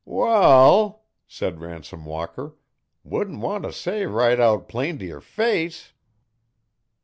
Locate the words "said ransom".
1.27-2.05